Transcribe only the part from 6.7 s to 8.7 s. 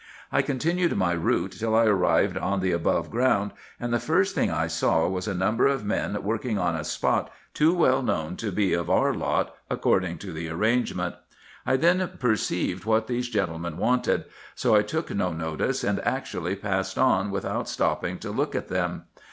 a spot too well known to